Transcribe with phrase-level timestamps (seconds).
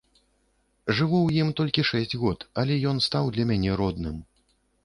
[0.99, 4.17] Жыву ў ім толькі шэсць год, але ён стаў для мяне родным.